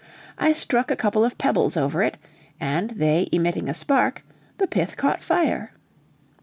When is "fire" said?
5.21-5.73